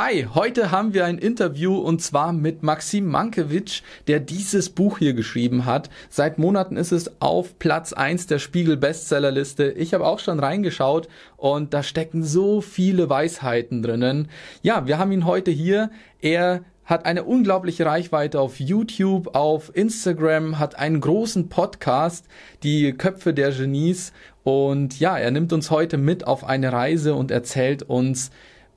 Hi, 0.00 0.28
heute 0.32 0.70
haben 0.70 0.94
wir 0.94 1.06
ein 1.06 1.18
Interview 1.18 1.76
und 1.76 2.00
zwar 2.00 2.32
mit 2.32 2.62
Maxim 2.62 3.06
Mankiewicz, 3.06 3.82
der 4.06 4.20
dieses 4.20 4.70
Buch 4.70 4.98
hier 4.98 5.12
geschrieben 5.12 5.64
hat. 5.66 5.90
Seit 6.08 6.38
Monaten 6.38 6.76
ist 6.76 6.92
es 6.92 7.20
auf 7.20 7.58
Platz 7.58 7.92
eins 7.92 8.28
der 8.28 8.38
Spiegel 8.38 8.76
Bestsellerliste. 8.76 9.72
Ich 9.72 9.94
habe 9.94 10.06
auch 10.06 10.20
schon 10.20 10.38
reingeschaut 10.38 11.08
und 11.36 11.74
da 11.74 11.82
stecken 11.82 12.22
so 12.22 12.60
viele 12.60 13.10
Weisheiten 13.10 13.82
drinnen. 13.82 14.28
Ja, 14.62 14.86
wir 14.86 14.98
haben 14.98 15.10
ihn 15.10 15.26
heute 15.26 15.50
hier. 15.50 15.90
Er 16.20 16.60
hat 16.84 17.04
eine 17.04 17.24
unglaubliche 17.24 17.84
Reichweite 17.84 18.40
auf 18.40 18.60
YouTube, 18.60 19.34
auf 19.34 19.74
Instagram, 19.74 20.60
hat 20.60 20.78
einen 20.78 21.00
großen 21.00 21.48
Podcast, 21.48 22.26
die 22.62 22.92
Köpfe 22.92 23.34
der 23.34 23.50
Genies. 23.50 24.12
Und 24.44 25.00
ja, 25.00 25.18
er 25.18 25.32
nimmt 25.32 25.52
uns 25.52 25.72
heute 25.72 25.98
mit 25.98 26.24
auf 26.24 26.44
eine 26.44 26.72
Reise 26.72 27.16
und 27.16 27.32
erzählt 27.32 27.82
uns, 27.82 28.30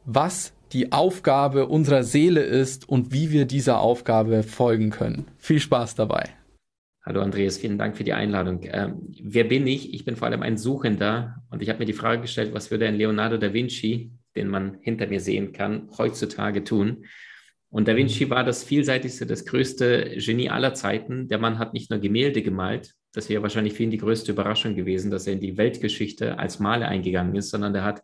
was 0.04 0.54
die 0.74 0.92
Aufgabe 0.92 1.68
unserer 1.68 2.04
Seele 2.04 2.42
ist 2.42 2.88
und 2.88 3.12
wie 3.12 3.32
wir 3.32 3.46
dieser 3.46 3.80
Aufgabe 3.80 4.44
folgen 4.44 4.90
können. 4.90 5.26
Viel 5.38 5.60
Spaß 5.60 5.96
dabei. 5.96 6.30
Hallo 7.04 7.22
Andreas, 7.22 7.58
vielen 7.58 7.78
Dank 7.78 7.98
für 7.98 8.04
die 8.04 8.14
Einladung. 8.14 8.62
Ähm, 8.64 9.14
wer 9.22 9.44
bin 9.44 9.66
ich? 9.66 9.94
Ich 9.94 10.06
bin 10.06 10.16
vor 10.16 10.28
allem 10.28 10.44
ein 10.44 10.58
Suchender 10.58 11.44
und 11.50 11.62
ich 11.62 11.70
habe 11.70 11.80
mir 11.80 11.86
die 11.86 11.94
Frage 11.94 12.22
gestellt, 12.22 12.54
was 12.54 12.70
würde 12.70 12.88
ein 12.88 12.96
Leonardo 12.96 13.38
da 13.38 13.54
Vinci, 13.54 14.12
den 14.36 14.48
man 14.48 14.78
hinter 14.82 15.08
mir 15.08 15.20
sehen 15.20 15.52
kann, 15.52 15.90
heutzutage 15.98 16.64
tun? 16.64 17.06
Und 17.70 17.88
da 17.88 17.96
Vinci 17.96 18.30
war 18.30 18.44
das 18.44 18.64
vielseitigste, 18.64 19.26
das 19.26 19.46
größte 19.46 20.18
Genie 20.18 20.50
aller 20.50 20.74
Zeiten. 20.74 21.28
Der 21.28 21.40
Mann 21.40 21.58
hat 21.58 21.74
nicht 21.74 21.90
nur 21.90 22.00
Gemälde 22.00 22.44
gemalt, 22.44 22.94
das 23.14 23.30
wäre 23.30 23.42
wahrscheinlich 23.42 23.74
für 23.74 23.84
ihn 23.84 23.92
die 23.92 23.98
größte 23.98 24.32
Überraschung 24.32 24.76
gewesen, 24.76 25.12
dass 25.12 25.28
er 25.28 25.34
in 25.34 25.40
die 25.40 25.58
Weltgeschichte 25.58 26.40
als 26.40 26.60
Maler 26.60 26.88
eingegangen 26.88 27.36
ist, 27.36 27.50
sondern 27.50 27.74
der 27.74 27.84
hat 27.84 28.04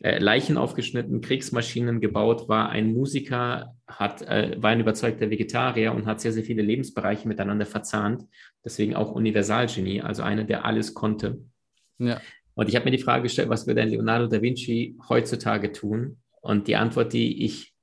äh, 0.00 0.18
Leichen 0.18 0.56
aufgeschnitten, 0.56 1.20
Kriegsmaschinen 1.20 2.00
gebaut, 2.00 2.48
war 2.48 2.68
ein 2.68 2.92
Musiker, 2.92 3.74
hat, 3.86 4.22
äh, 4.22 4.56
war 4.60 4.70
ein 4.70 4.80
überzeugter 4.80 5.30
Vegetarier 5.30 5.92
und 5.92 6.06
hat 6.06 6.20
sehr, 6.20 6.32
sehr 6.32 6.44
viele 6.44 6.62
Lebensbereiche 6.62 7.26
miteinander 7.26 7.66
verzahnt. 7.66 8.24
Deswegen 8.64 8.94
auch 8.94 9.12
Universalgenie, 9.12 10.02
also 10.02 10.22
einer, 10.22 10.44
der 10.44 10.64
alles 10.64 10.94
konnte. 10.94 11.38
Ja. 11.98 12.20
Und 12.54 12.68
ich 12.68 12.76
habe 12.76 12.84
mir 12.84 12.96
die 12.96 13.02
Frage 13.02 13.24
gestellt, 13.24 13.48
was 13.48 13.66
würde 13.66 13.82
ein 13.82 13.88
Leonardo 13.88 14.26
da 14.28 14.40
Vinci 14.40 14.96
heutzutage 15.08 15.72
tun? 15.72 16.18
Und 16.40 16.68
die 16.68 16.76
Antwort, 16.76 17.12
die 17.12 17.44
ich 17.44 17.74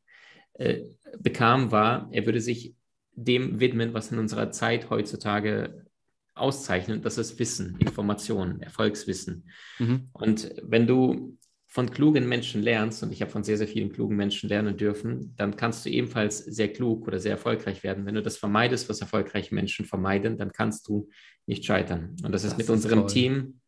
äh, 0.53 0.83
bekam, 1.19 1.71
war, 1.71 2.07
er 2.11 2.25
würde 2.25 2.39
sich 2.39 2.75
dem 3.13 3.59
widmen, 3.59 3.93
was 3.93 4.11
in 4.11 4.19
unserer 4.19 4.51
Zeit 4.51 4.89
heutzutage 4.89 5.85
auszeichnet. 6.33 7.05
Das 7.05 7.17
ist 7.17 7.39
Wissen, 7.39 7.77
Information, 7.79 8.61
Erfolgswissen. 8.61 9.49
Mhm. 9.79 10.09
Und 10.13 10.53
wenn 10.61 10.87
du 10.87 11.37
von 11.75 11.91
klugen 11.91 12.25
Menschen 12.29 12.61
lernst, 12.61 13.03
und 13.03 13.11
ich 13.11 13.21
habe 13.21 13.29
von 13.29 13.43
sehr, 13.43 13.57
sehr 13.57 13.67
vielen 13.67 13.91
klugen 13.91 14.15
Menschen 14.15 14.47
lernen 14.47 14.77
dürfen, 14.77 15.33
dann 15.35 15.57
kannst 15.57 15.85
du 15.85 15.89
ebenfalls 15.89 16.37
sehr 16.37 16.71
klug 16.71 17.05
oder 17.05 17.19
sehr 17.19 17.33
erfolgreich 17.33 17.83
werden. 17.83 18.05
Wenn 18.05 18.15
du 18.15 18.21
das 18.21 18.37
vermeidest, 18.37 18.87
was 18.87 19.01
erfolgreiche 19.01 19.53
Menschen 19.53 19.83
vermeiden, 19.83 20.37
dann 20.37 20.53
kannst 20.53 20.87
du 20.87 21.09
nicht 21.45 21.65
scheitern. 21.65 22.15
Und 22.23 22.31
das 22.31 22.45
ist 22.45 22.51
das 22.51 22.57
mit 22.59 22.63
ist 22.67 22.69
unserem 22.69 22.99
toll. 22.99 23.09
Team, 23.09 23.59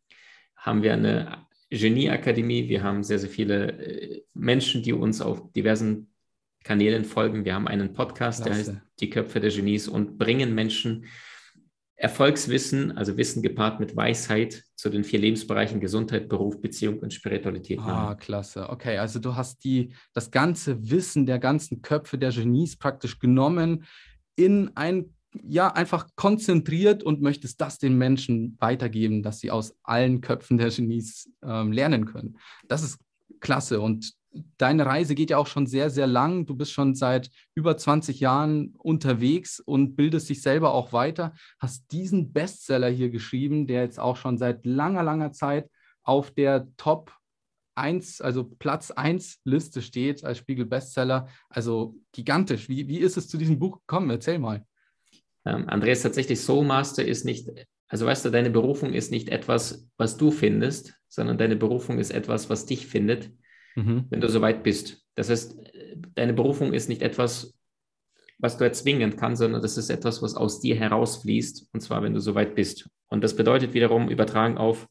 haben 0.56 0.82
wir 0.82 0.94
eine 0.94 1.46
Genieakademie. 1.68 2.70
Wir 2.70 2.82
haben 2.82 3.04
sehr, 3.04 3.18
sehr 3.18 3.28
viele 3.28 3.72
äh, 3.72 4.22
Menschen, 4.32 4.82
die 4.82 4.94
uns 4.94 5.20
auf 5.20 5.52
diversen 5.52 6.10
Kanälen 6.64 7.04
folgen. 7.04 7.44
Wir 7.44 7.54
haben 7.54 7.68
einen 7.68 7.92
Podcast, 7.92 8.42
Klasse. 8.42 8.64
der 8.64 8.74
heißt 8.74 8.82
Die 9.00 9.10
Köpfe 9.10 9.38
der 9.38 9.50
Genies 9.50 9.86
und 9.86 10.16
bringen 10.16 10.54
Menschen 10.54 11.04
Erfolgswissen, 11.98 12.96
also 12.96 13.16
Wissen 13.16 13.42
gepaart 13.42 13.80
mit 13.80 13.96
Weisheit 13.96 14.62
zu 14.76 14.88
den 14.88 15.02
vier 15.02 15.18
Lebensbereichen 15.18 15.80
Gesundheit, 15.80 16.28
Beruf, 16.28 16.60
Beziehung 16.60 17.00
und 17.00 17.12
Spiritualität. 17.12 17.80
Ah, 17.80 18.14
klasse. 18.14 18.68
Okay, 18.70 18.98
also 18.98 19.18
du 19.18 19.34
hast 19.34 19.64
die, 19.64 19.92
das 20.12 20.30
ganze 20.30 20.90
Wissen 20.90 21.26
der 21.26 21.40
ganzen 21.40 21.82
Köpfe 21.82 22.16
der 22.16 22.30
Genies 22.30 22.76
praktisch 22.76 23.18
genommen, 23.18 23.84
in 24.36 24.70
ein, 24.76 25.12
ja, 25.42 25.72
einfach 25.72 26.06
konzentriert 26.14 27.02
und 27.02 27.20
möchtest 27.20 27.60
das 27.60 27.78
den 27.78 27.98
Menschen 27.98 28.56
weitergeben, 28.60 29.24
dass 29.24 29.40
sie 29.40 29.50
aus 29.50 29.74
allen 29.82 30.20
Köpfen 30.20 30.56
der 30.56 30.70
Genies 30.70 31.28
ähm, 31.42 31.72
lernen 31.72 32.06
können. 32.06 32.38
Das 32.68 32.84
ist 32.84 33.00
klasse 33.40 33.80
und 33.80 34.14
deine 34.58 34.84
Reise 34.86 35.14
geht 35.14 35.30
ja 35.30 35.38
auch 35.38 35.46
schon 35.46 35.66
sehr, 35.66 35.88
sehr 35.88 36.06
lang. 36.06 36.44
Du 36.44 36.54
bist 36.54 36.72
schon 36.72 36.94
seit 36.94 37.30
über 37.54 37.76
20 37.76 38.20
Jahren 38.20 38.74
unterwegs 38.78 39.60
und 39.60 39.96
bildest 39.96 40.28
dich 40.28 40.42
selber 40.42 40.74
auch 40.74 40.92
weiter. 40.92 41.32
Hast 41.58 41.90
diesen 41.92 42.32
Bestseller 42.32 42.88
hier 42.88 43.10
geschrieben, 43.10 43.66
der 43.66 43.82
jetzt 43.82 43.98
auch 43.98 44.16
schon 44.16 44.36
seit 44.36 44.66
langer, 44.66 45.02
langer 45.02 45.32
Zeit 45.32 45.70
auf 46.02 46.32
der 46.32 46.68
Top 46.76 47.12
1, 47.76 48.20
also 48.20 48.44
Platz 48.44 48.90
1 48.90 49.38
Liste 49.44 49.80
steht 49.80 50.24
als 50.24 50.38
Spiegel 50.38 50.66
Bestseller. 50.66 51.28
Also 51.48 51.94
gigantisch. 52.12 52.68
Wie, 52.68 52.88
wie 52.88 52.98
ist 52.98 53.16
es 53.16 53.28
zu 53.28 53.38
diesem 53.38 53.58
Buch 53.58 53.78
gekommen? 53.78 54.10
Erzähl 54.10 54.40
mal. 54.40 54.64
Ähm, 55.44 55.68
Andreas, 55.68 56.02
tatsächlich 56.02 56.40
Soul 56.40 56.66
Master 56.66 57.04
ist 57.04 57.24
nicht, 57.24 57.48
also 57.86 58.06
weißt 58.06 58.24
du, 58.24 58.30
deine 58.30 58.50
Berufung 58.50 58.92
ist 58.92 59.12
nicht 59.12 59.28
etwas, 59.28 59.88
was 59.96 60.16
du 60.16 60.32
findest, 60.32 60.94
sondern 61.06 61.38
deine 61.38 61.54
Berufung 61.54 62.00
ist 62.00 62.10
etwas, 62.10 62.50
was 62.50 62.66
dich 62.66 62.88
findet 62.88 63.30
mhm. 63.78 64.04
wenn 64.10 64.20
du 64.20 64.28
soweit 64.28 64.62
bist. 64.62 65.02
Das 65.14 65.30
heißt, 65.30 65.56
deine 66.14 66.32
Berufung 66.32 66.72
ist 66.72 66.88
nicht 66.88 67.02
etwas, 67.02 67.54
was 68.38 68.56
du 68.56 68.64
erzwingen 68.64 69.16
kannst, 69.16 69.40
sondern 69.40 69.62
das 69.62 69.76
ist 69.76 69.90
etwas, 69.90 70.22
was 70.22 70.34
aus 70.34 70.60
dir 70.60 70.76
herausfließt, 70.76 71.68
und 71.72 71.80
zwar, 71.80 72.02
wenn 72.02 72.14
du 72.14 72.20
soweit 72.20 72.54
bist. 72.54 72.88
Und 73.08 73.24
das 73.24 73.34
bedeutet 73.34 73.74
wiederum 73.74 74.08
übertragen 74.08 74.58
auf 74.58 74.88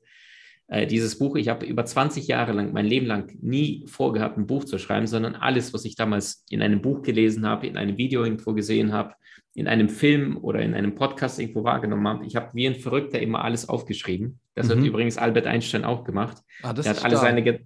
äh, 0.67 0.85
dieses 0.85 1.17
Buch. 1.17 1.37
Ich 1.37 1.47
habe 1.47 1.65
über 1.65 1.85
20 1.85 2.27
Jahre 2.27 2.51
lang, 2.51 2.73
mein 2.73 2.85
Leben 2.85 3.05
lang, 3.05 3.37
nie 3.41 3.85
vorgehabt, 3.87 4.37
ein 4.37 4.47
Buch 4.47 4.65
zu 4.65 4.77
schreiben, 4.77 5.07
sondern 5.07 5.35
alles, 5.35 5.73
was 5.73 5.85
ich 5.85 5.95
damals 5.95 6.43
in 6.49 6.61
einem 6.61 6.81
Buch 6.81 7.03
gelesen 7.03 7.45
habe, 7.45 7.67
in 7.67 7.77
einem 7.77 7.97
Video 7.97 8.23
irgendwo 8.23 8.53
gesehen 8.53 8.91
habe, 8.91 9.13
in 9.53 9.67
einem 9.67 9.89
Film 9.89 10.37
oder 10.37 10.61
in 10.61 10.73
einem 10.73 10.93
Podcast 10.93 11.39
irgendwo 11.39 11.63
wahrgenommen 11.63 12.07
habe. 12.07 12.25
Ich 12.25 12.35
habe 12.35 12.49
wie 12.53 12.67
ein 12.67 12.75
Verrückter 12.75 13.19
immer 13.19 13.43
alles 13.43 13.69
aufgeschrieben. 13.69 14.39
Das 14.55 14.67
mhm. 14.67 14.71
hat 14.71 14.85
übrigens 14.85 15.17
Albert 15.17 15.47
Einstein 15.47 15.85
auch 15.85 16.03
gemacht. 16.03 16.37
Ah, 16.63 16.73
er 16.75 16.89
hat 16.89 17.05
alle 17.05 17.17
seine, 17.17 17.61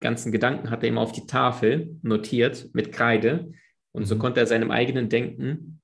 ganzen 0.00 0.32
Gedanken 0.32 0.70
hat 0.70 0.82
er 0.82 0.88
immer 0.88 1.00
auf 1.00 1.12
die 1.12 1.26
Tafel 1.26 1.96
notiert 2.02 2.70
mit 2.72 2.92
Kreide. 2.92 3.52
Und 3.92 4.02
mhm. 4.02 4.06
so 4.06 4.18
konnte 4.18 4.40
er 4.40 4.46
seinem 4.46 4.70
eigenen 4.70 5.08
Denken, 5.08 5.80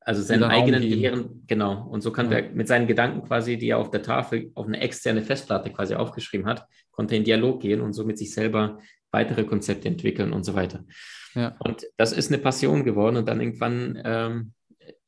also 0.00 0.22
seinem 0.22 0.44
eigenen 0.44 0.82
Gehirn, 0.82 1.44
genau, 1.46 1.86
und 1.88 2.02
so 2.02 2.12
konnte 2.12 2.34
ja. 2.34 2.40
er 2.40 2.50
mit 2.50 2.68
seinen 2.68 2.86
Gedanken 2.86 3.26
quasi, 3.26 3.56
die 3.56 3.68
er 3.68 3.78
auf 3.78 3.90
der 3.90 4.02
Tafel 4.02 4.50
auf 4.54 4.66
eine 4.66 4.80
externe 4.80 5.22
Festplatte 5.22 5.70
quasi 5.70 5.94
aufgeschrieben 5.94 6.46
hat, 6.46 6.66
konnte 6.90 7.16
in 7.16 7.24
Dialog 7.24 7.60
gehen 7.60 7.80
und 7.80 7.94
so 7.94 8.04
mit 8.04 8.18
sich 8.18 8.32
selber 8.32 8.80
weitere 9.10 9.44
Konzepte 9.44 9.88
entwickeln 9.88 10.32
und 10.32 10.44
so 10.44 10.54
weiter. 10.54 10.84
Ja. 11.34 11.56
Und 11.58 11.86
das 11.96 12.12
ist 12.12 12.30
eine 12.30 12.38
Passion 12.38 12.84
geworden 12.84 13.16
und 13.16 13.28
dann 13.28 13.40
irgendwann 13.40 14.00
ähm, 14.04 14.52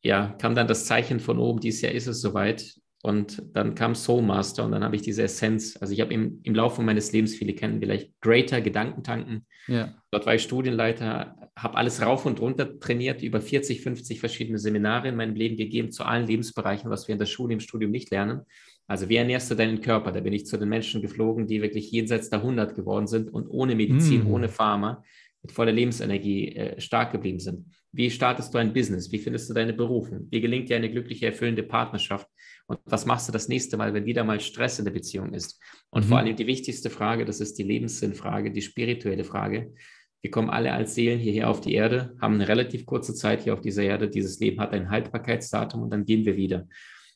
ja, 0.02 0.34
kam 0.38 0.54
dann 0.54 0.68
das 0.68 0.86
Zeichen 0.86 1.20
von 1.20 1.38
oben, 1.38 1.60
dieses 1.60 1.82
Jahr 1.82 1.92
ist 1.92 2.06
es 2.06 2.20
soweit. 2.20 2.74
Und 3.06 3.40
dann 3.54 3.76
kam 3.76 3.94
Soul 3.94 4.20
Master 4.20 4.64
und 4.64 4.72
dann 4.72 4.82
habe 4.82 4.96
ich 4.96 5.02
diese 5.02 5.22
Essenz. 5.22 5.78
Also 5.80 5.92
ich 5.92 6.00
habe 6.00 6.12
im, 6.12 6.40
im 6.42 6.56
Laufe 6.56 6.82
meines 6.82 7.12
Lebens, 7.12 7.36
viele 7.36 7.52
kennen 7.52 7.78
vielleicht 7.78 8.20
Greater 8.20 8.60
Gedankentanken. 8.60 9.46
Ja. 9.68 9.94
Dort 10.10 10.26
war 10.26 10.34
ich 10.34 10.42
Studienleiter, 10.42 11.36
habe 11.56 11.76
alles 11.76 12.02
rauf 12.02 12.26
und 12.26 12.40
runter 12.40 12.80
trainiert, 12.80 13.22
über 13.22 13.40
40, 13.40 13.80
50 13.80 14.18
verschiedene 14.18 14.58
Seminare 14.58 15.06
in 15.06 15.14
meinem 15.14 15.36
Leben 15.36 15.56
gegeben 15.56 15.92
zu 15.92 16.02
allen 16.02 16.26
Lebensbereichen, 16.26 16.90
was 16.90 17.06
wir 17.06 17.12
in 17.12 17.20
der 17.20 17.26
Schule, 17.26 17.54
im 17.54 17.60
Studium 17.60 17.92
nicht 17.92 18.10
lernen. 18.10 18.40
Also 18.88 19.08
wie 19.08 19.16
ernährst 19.16 19.52
du 19.52 19.54
deinen 19.54 19.80
Körper? 19.82 20.10
Da 20.10 20.18
bin 20.18 20.32
ich 20.32 20.44
zu 20.44 20.56
den 20.56 20.68
Menschen 20.68 21.00
geflogen, 21.00 21.46
die 21.46 21.62
wirklich 21.62 21.92
jenseits 21.92 22.28
der 22.28 22.40
100 22.40 22.74
geworden 22.74 23.06
sind 23.06 23.32
und 23.32 23.46
ohne 23.46 23.76
Medizin, 23.76 24.24
mm. 24.24 24.32
ohne 24.32 24.48
Pharma, 24.48 25.04
mit 25.42 25.52
voller 25.52 25.70
Lebensenergie 25.70 26.56
äh, 26.56 26.80
stark 26.80 27.12
geblieben 27.12 27.38
sind. 27.38 27.66
Wie 27.92 28.10
startest 28.10 28.52
du 28.52 28.58
ein 28.58 28.72
Business? 28.72 29.12
Wie 29.12 29.18
findest 29.18 29.48
du 29.48 29.54
deine 29.54 29.72
Berufung? 29.72 30.26
Wie 30.28 30.40
gelingt 30.40 30.68
dir 30.68 30.76
eine 30.76 30.90
glückliche, 30.90 31.26
erfüllende 31.26 31.62
Partnerschaft? 31.62 32.28
Und 32.66 32.80
was 32.84 33.06
machst 33.06 33.28
du 33.28 33.32
das 33.32 33.48
nächste 33.48 33.76
Mal, 33.76 33.94
wenn 33.94 34.06
wieder 34.06 34.24
mal 34.24 34.40
Stress 34.40 34.78
in 34.78 34.84
der 34.84 34.92
Beziehung 34.92 35.32
ist? 35.32 35.60
Und 35.90 36.04
mhm. 36.04 36.08
vor 36.08 36.18
allem 36.18 36.36
die 36.36 36.46
wichtigste 36.46 36.90
Frage, 36.90 37.24
das 37.24 37.40
ist 37.40 37.58
die 37.58 37.62
Lebenssinnfrage, 37.62 38.50
die 38.50 38.62
spirituelle 38.62 39.24
Frage. 39.24 39.72
Wir 40.20 40.30
kommen 40.30 40.50
alle 40.50 40.72
als 40.72 40.94
Seelen 40.94 41.20
hierher 41.20 41.48
auf 41.48 41.60
die 41.60 41.74
Erde, 41.74 42.16
haben 42.20 42.34
eine 42.34 42.48
relativ 42.48 42.84
kurze 42.84 43.14
Zeit 43.14 43.44
hier 43.44 43.54
auf 43.54 43.60
dieser 43.60 43.84
Erde. 43.84 44.08
Dieses 44.10 44.40
Leben 44.40 44.60
hat 44.60 44.72
ein 44.72 44.90
Haltbarkeitsdatum 44.90 45.82
und 45.82 45.90
dann 45.90 46.04
gehen 46.04 46.24
wir 46.24 46.36
wieder. 46.36 46.66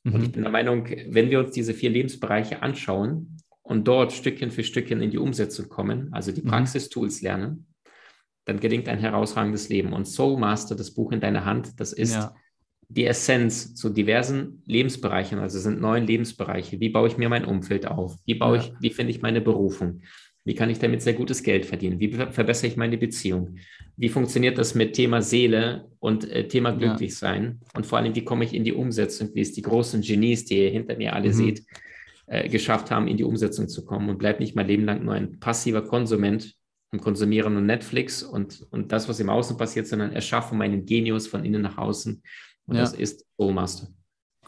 Mhm. 0.05 0.15
Und 0.15 0.23
ich 0.23 0.33
bin 0.33 0.43
der 0.43 0.53
Meinung, 0.53 0.87
wenn 1.09 1.31
wir 1.31 1.41
uns 1.41 1.51
diese 1.51 1.75
vier 1.75 1.91
Lebensbereiche 1.91 2.63
anschauen 2.63 3.39
und 3.63 3.89
dort 3.89 4.13
Stückchen 4.13 4.53
für 4.53 4.63
Stückchen 4.63 5.03
in 5.03 5.11
die 5.11 5.19
Umsetzung 5.19 5.69
kommen, 5.69 6.13
also 6.13 6.31
die 6.31 6.43
mhm. 6.43 6.49
Praxistools 6.49 7.23
lernen, 7.23 7.67
dann 8.45 8.61
gelingt 8.61 8.89
ein 8.89 8.99
herausragendes 8.99 9.69
Leben. 9.69 9.93
Und 9.93 10.07
Soul 10.07 10.39
Master, 10.39 10.77
das 10.77 10.93
Buch 10.93 11.11
in 11.11 11.21
deiner 11.21 11.45
Hand, 11.45 11.81
das 11.81 11.93
ist 11.93 12.15
ja 12.15 12.35
die 12.91 13.07
Essenz 13.07 13.75
zu 13.75 13.89
diversen 13.89 14.63
Lebensbereichen, 14.67 15.39
also 15.39 15.59
es 15.59 15.63
sind 15.63 15.81
neun 15.81 16.07
Lebensbereiche. 16.07 16.81
Wie 16.81 16.89
baue 16.89 17.07
ich 17.07 17.17
mir 17.17 17.29
mein 17.29 17.45
Umfeld 17.45 17.87
auf? 17.87 18.17
Wie 18.27 18.35
baue 18.35 18.57
ja. 18.57 18.63
ich, 18.63 18.73
wie 18.81 18.91
finde 18.91 19.13
ich 19.13 19.23
meine 19.23 19.41
Berufung? 19.41 20.01
Wie 20.45 20.55
kann 20.55 20.71
ich 20.71 20.81
damit 20.81 21.01
sehr 21.01 21.13
gutes 21.13 21.45
Geld 21.45 21.67
verdienen? 21.67 22.01
Wie 22.01 22.13
verbessere 22.13 22.67
ich 22.67 22.77
meine 22.77 22.99
Beziehung? 22.99 23.57
Wie 23.97 24.09
funktioniert 24.09 24.59
das 24.59 24.75
mit 24.75 24.95
Thema 24.95 25.23
Seele 25.23 25.89
und 26.01 26.29
äh, 26.29 26.49
Thema 26.49 26.73
Glücklichsein? 26.73 27.61
Ja. 27.61 27.69
Und 27.75 27.87
vor 27.87 27.99
allem, 27.99 28.15
wie 28.15 28.25
komme 28.25 28.45
ich 28.45 28.55
in 28.55 28.65
die 28.65 28.73
Umsetzung, 28.73 29.31
wie 29.35 29.43
es 29.43 29.53
die 29.53 29.63
großen 29.63 30.01
Genies, 30.01 30.47
die 30.47 30.59
ihr 30.59 30.71
hinter 30.71 30.97
mir 30.97 31.13
alle 31.13 31.29
mhm. 31.29 31.35
seht, 31.35 31.63
äh, 32.27 32.49
geschafft 32.49 32.91
haben, 32.91 33.07
in 33.07 33.19
die 33.19 33.25
Umsetzung 33.25 33.69
zu 33.69 33.85
kommen 33.85 34.09
und 34.09 34.19
bleibe 34.19 34.41
nicht 34.41 34.57
mein 34.57 34.67
Leben 34.67 34.85
lang 34.85 35.05
nur 35.05 35.15
ein 35.15 35.39
passiver 35.39 35.83
Konsument 35.83 36.57
und 36.91 37.01
Konsumieren 37.01 37.57
und 37.57 37.67
Netflix 37.67 38.25
und, 38.25 38.67
und 38.71 38.91
das, 38.91 39.09
was 39.09 39.21
im 39.21 39.31
Außen 39.31 39.57
passiert, 39.57 39.87
sondern 39.87 40.13
erschaffen 40.13 40.59
meinen 40.59 40.87
Genius 40.87 41.29
von 41.29 41.45
innen 41.45 41.63
nach 41.63 41.79
außen. 41.79 42.23
Und 42.71 42.77
ja. 42.77 42.83
das 42.83 42.95
ist 42.95 43.27
Soulmaster. 43.37 43.89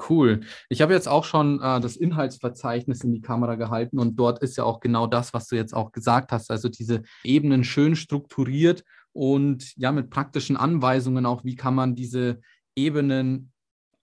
Cool. 0.09 0.41
Ich 0.69 0.81
habe 0.81 0.95
jetzt 0.95 1.09
auch 1.09 1.25
schon 1.25 1.61
äh, 1.61 1.81
das 1.81 1.97
Inhaltsverzeichnis 1.97 3.05
in 3.05 3.13
die 3.13 3.21
Kamera 3.21 3.57
gehalten 3.57 3.99
und 3.99 4.17
dort 4.17 4.43
ist 4.43 4.57
ja 4.57 4.65
auch 4.65 4.81
genau 4.81 5.07
das, 5.07 5.35
was 5.35 5.49
du 5.49 5.57
jetzt 5.57 5.75
auch 5.75 5.93
gesagt 5.93 6.33
hast. 6.33 6.51
Also 6.51 6.69
diese 6.69 7.03
Ebenen 7.25 7.63
schön 7.63 7.95
strukturiert 7.95 8.85
und 9.13 9.77
ja 9.77 9.93
mit 9.93 10.09
praktischen 10.09 10.57
Anweisungen 10.57 11.27
auch, 11.27 11.45
wie 11.45 11.57
kann 11.57 11.75
man 11.75 11.95
diese 11.95 12.41
Ebenen 12.75 13.53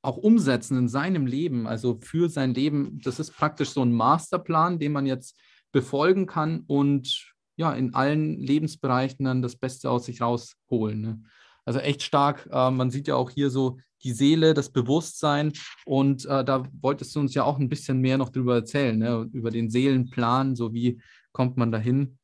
auch 0.01 0.17
umsetzen 0.17 0.77
in 0.77 0.87
seinem 0.87 1.25
Leben, 1.25 1.65
also 1.65 1.99
für 2.01 2.29
sein 2.29 2.53
Leben. 2.53 2.99
Das 3.03 3.19
ist 3.19 3.35
praktisch 3.35 3.69
so 3.69 3.81
ein 3.81 3.91
Masterplan, 3.91 4.79
den 4.79 4.91
man 4.91 5.05
jetzt 5.05 5.37
befolgen 5.71 6.25
kann 6.25 6.63
und 6.67 7.33
ja, 7.55 7.73
in 7.73 7.93
allen 7.93 8.39
Lebensbereichen 8.39 9.25
dann 9.25 9.41
das 9.41 9.55
Beste 9.55 9.89
aus 9.89 10.05
sich 10.05 10.21
rausholen. 10.21 11.01
Ne? 11.01 11.23
Also 11.69 11.81
echt 11.81 12.01
stark. 12.01 12.49
Äh, 12.51 12.71
man 12.71 12.89
sieht 12.89 13.07
ja 13.07 13.13
auch 13.13 13.29
hier 13.29 13.51
so 13.51 13.77
die 14.01 14.13
Seele, 14.13 14.55
das 14.55 14.71
Bewusstsein. 14.71 15.53
Und 15.85 16.25
äh, 16.25 16.43
da 16.43 16.63
wolltest 16.81 17.15
du 17.15 17.19
uns 17.19 17.35
ja 17.35 17.43
auch 17.43 17.59
ein 17.59 17.69
bisschen 17.69 17.99
mehr 17.99 18.17
noch 18.17 18.29
drüber 18.29 18.55
erzählen, 18.55 18.97
ne? 18.97 19.29
über 19.33 19.51
den 19.51 19.69
Seelenplan, 19.69 20.55
so 20.55 20.73
wie 20.73 20.99
kommt 21.31 21.57
man 21.57 21.71
dahin. 21.71 22.17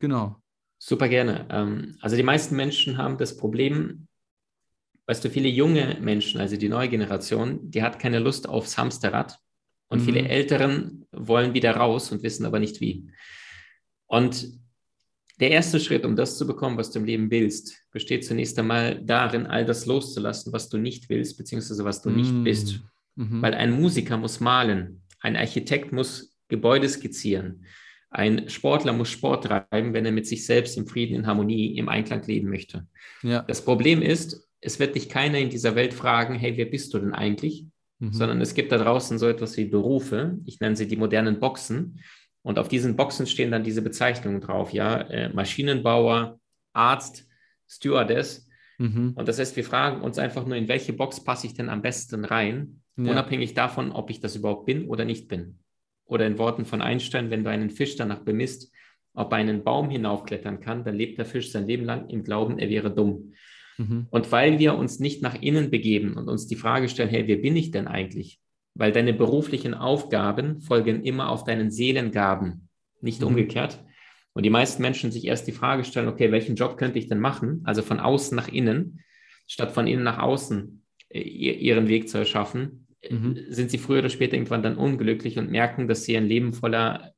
Genau. 0.00 0.36
Super 0.76 1.08
gerne. 1.08 1.46
Ähm, 1.48 1.96
also 2.02 2.14
die 2.14 2.22
meisten 2.22 2.56
Menschen 2.56 2.98
haben 2.98 3.16
das 3.16 3.38
Problem, 3.38 4.06
weißt 5.06 5.24
du, 5.24 5.30
viele 5.30 5.48
junge 5.48 5.96
Menschen, 6.02 6.38
also 6.38 6.58
die 6.58 6.68
neue 6.68 6.90
Generation, 6.90 7.70
die 7.70 7.82
hat 7.82 7.98
keine 7.98 8.18
Lust 8.18 8.46
aufs 8.46 8.76
Hamsterrad. 8.76 9.38
Und 9.88 10.00
mhm. 10.00 10.04
viele 10.04 10.28
Älteren 10.28 11.06
wollen 11.10 11.54
wieder 11.54 11.74
raus 11.74 12.12
und 12.12 12.22
wissen 12.22 12.44
aber 12.44 12.58
nicht 12.58 12.82
wie. 12.82 13.10
Und 14.08 14.60
der 15.40 15.50
erste 15.50 15.78
Schritt, 15.78 16.04
um 16.04 16.16
das 16.16 16.36
zu 16.36 16.46
bekommen, 16.46 16.76
was 16.76 16.90
du 16.90 16.98
im 16.98 17.04
Leben 17.04 17.30
willst, 17.30 17.84
besteht 17.92 18.24
zunächst 18.24 18.58
einmal 18.58 19.00
darin, 19.04 19.46
all 19.46 19.64
das 19.64 19.86
loszulassen, 19.86 20.52
was 20.52 20.68
du 20.68 20.78
nicht 20.78 21.08
willst, 21.08 21.38
beziehungsweise 21.38 21.84
was 21.84 22.02
du 22.02 22.10
nicht 22.10 22.32
mm. 22.32 22.44
bist. 22.44 22.80
Mhm. 23.14 23.42
Weil 23.42 23.54
ein 23.54 23.72
Musiker 23.72 24.16
muss 24.16 24.40
malen, 24.40 25.02
ein 25.20 25.36
Architekt 25.36 25.92
muss 25.92 26.36
Gebäude 26.48 26.88
skizzieren, 26.88 27.64
ein 28.10 28.48
Sportler 28.48 28.92
muss 28.92 29.10
Sport 29.10 29.44
treiben, 29.44 29.92
wenn 29.92 30.06
er 30.06 30.12
mit 30.12 30.26
sich 30.26 30.46
selbst 30.46 30.76
im 30.76 30.86
Frieden, 30.86 31.14
in 31.14 31.26
Harmonie, 31.26 31.76
im 31.76 31.88
Einklang 31.88 32.26
leben 32.26 32.48
möchte. 32.48 32.86
Ja. 33.22 33.42
Das 33.42 33.64
Problem 33.64 34.02
ist, 34.02 34.48
es 34.60 34.78
wird 34.80 34.94
dich 34.94 35.08
keiner 35.08 35.38
in 35.38 35.50
dieser 35.50 35.74
Welt 35.74 35.94
fragen, 35.94 36.34
hey, 36.34 36.56
wer 36.56 36.64
bist 36.64 36.94
du 36.94 36.98
denn 36.98 37.12
eigentlich? 37.12 37.66
Mhm. 37.98 38.12
Sondern 38.12 38.40
es 38.40 38.54
gibt 38.54 38.72
da 38.72 38.78
draußen 38.78 39.18
so 39.18 39.28
etwas 39.28 39.56
wie 39.56 39.66
Berufe, 39.66 40.38
ich 40.46 40.58
nenne 40.60 40.76
sie 40.76 40.88
die 40.88 40.96
modernen 40.96 41.38
Boxen, 41.38 42.00
und 42.48 42.58
auf 42.58 42.68
diesen 42.68 42.96
Boxen 42.96 43.26
stehen 43.26 43.50
dann 43.50 43.62
diese 43.62 43.82
Bezeichnungen 43.82 44.40
drauf, 44.40 44.72
ja, 44.72 45.02
äh, 45.02 45.28
Maschinenbauer, 45.28 46.40
Arzt, 46.72 47.28
Stewardess. 47.68 48.48
Mhm. 48.78 49.12
Und 49.16 49.28
das 49.28 49.38
heißt, 49.38 49.54
wir 49.54 49.64
fragen 49.64 50.00
uns 50.00 50.18
einfach 50.18 50.46
nur, 50.46 50.56
in 50.56 50.66
welche 50.66 50.94
Box 50.94 51.22
passe 51.22 51.46
ich 51.46 51.52
denn 51.52 51.68
am 51.68 51.82
besten 51.82 52.24
rein, 52.24 52.80
ja. 52.96 53.10
unabhängig 53.10 53.52
davon, 53.52 53.92
ob 53.92 54.08
ich 54.08 54.20
das 54.20 54.34
überhaupt 54.34 54.64
bin 54.64 54.86
oder 54.86 55.04
nicht 55.04 55.28
bin. 55.28 55.58
Oder 56.06 56.26
in 56.26 56.38
Worten 56.38 56.64
von 56.64 56.80
Einstein, 56.80 57.28
wenn 57.28 57.44
du 57.44 57.50
einen 57.50 57.68
Fisch 57.68 57.96
danach 57.96 58.20
bemisst, 58.20 58.72
ob 59.12 59.30
er 59.30 59.36
einen 59.36 59.62
Baum 59.62 59.90
hinaufklettern 59.90 60.60
kann, 60.60 60.84
dann 60.84 60.94
lebt 60.94 61.18
der 61.18 61.26
Fisch 61.26 61.50
sein 61.50 61.66
Leben 61.66 61.84
lang 61.84 62.08
im 62.08 62.24
Glauben, 62.24 62.58
er 62.58 62.70
wäre 62.70 62.90
dumm. 62.90 63.34
Mhm. 63.76 64.06
Und 64.08 64.32
weil 64.32 64.58
wir 64.58 64.74
uns 64.74 65.00
nicht 65.00 65.20
nach 65.20 65.34
innen 65.38 65.68
begeben 65.68 66.14
und 66.14 66.30
uns 66.30 66.46
die 66.46 66.56
Frage 66.56 66.88
stellen, 66.88 67.10
hey, 67.10 67.26
wer 67.26 67.36
bin 67.36 67.56
ich 67.56 67.72
denn 67.72 67.86
eigentlich? 67.86 68.40
Weil 68.78 68.92
deine 68.92 69.12
beruflichen 69.12 69.74
Aufgaben 69.74 70.60
folgen 70.60 71.02
immer 71.02 71.28
auf 71.30 71.44
deinen 71.44 71.70
Seelengaben, 71.70 72.68
nicht 73.00 73.20
mhm. 73.20 73.26
umgekehrt. 73.26 73.84
Und 74.32 74.44
die 74.44 74.50
meisten 74.50 74.82
Menschen 74.82 75.10
sich 75.10 75.26
erst 75.26 75.48
die 75.48 75.52
Frage 75.52 75.82
stellen, 75.82 76.06
okay, 76.06 76.30
welchen 76.30 76.54
Job 76.54 76.78
könnte 76.78 76.98
ich 76.98 77.08
denn 77.08 77.18
machen? 77.18 77.60
Also 77.64 77.82
von 77.82 77.98
außen 77.98 78.36
nach 78.36 78.46
innen, 78.46 79.00
statt 79.48 79.72
von 79.72 79.88
innen 79.88 80.04
nach 80.04 80.20
außen 80.20 80.84
äh, 81.08 81.20
ihren 81.20 81.88
Weg 81.88 82.08
zu 82.08 82.18
erschaffen, 82.18 82.86
mhm. 83.10 83.46
sind 83.48 83.72
sie 83.72 83.78
früher 83.78 83.98
oder 83.98 84.10
später 84.10 84.34
irgendwann 84.34 84.62
dann 84.62 84.76
unglücklich 84.76 85.38
und 85.38 85.50
merken, 85.50 85.88
dass 85.88 86.04
sie 86.04 86.16
ein 86.16 86.26
Leben 86.26 86.52
voller 86.52 87.12